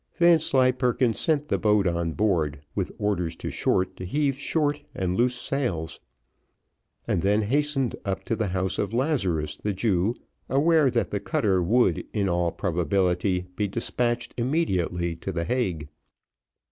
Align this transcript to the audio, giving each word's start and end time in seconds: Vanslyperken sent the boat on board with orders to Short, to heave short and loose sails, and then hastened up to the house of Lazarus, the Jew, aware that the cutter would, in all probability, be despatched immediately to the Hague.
Vanslyperken 0.15 1.13
sent 1.13 1.47
the 1.47 1.59
boat 1.59 1.85
on 1.85 2.13
board 2.13 2.59
with 2.73 2.91
orders 2.97 3.35
to 3.35 3.51
Short, 3.51 3.95
to 3.97 4.03
heave 4.03 4.35
short 4.35 4.81
and 4.95 5.15
loose 5.15 5.35
sails, 5.35 5.99
and 7.07 7.21
then 7.21 7.43
hastened 7.43 7.95
up 8.03 8.23
to 8.23 8.35
the 8.35 8.47
house 8.47 8.79
of 8.79 8.95
Lazarus, 8.95 9.57
the 9.57 9.73
Jew, 9.73 10.15
aware 10.49 10.89
that 10.89 11.11
the 11.11 11.19
cutter 11.19 11.61
would, 11.61 12.03
in 12.13 12.27
all 12.27 12.51
probability, 12.51 13.45
be 13.55 13.67
despatched 13.67 14.33
immediately 14.37 15.15
to 15.17 15.31
the 15.31 15.43
Hague. 15.43 15.87